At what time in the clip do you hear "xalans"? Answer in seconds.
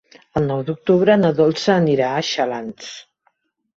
2.31-2.93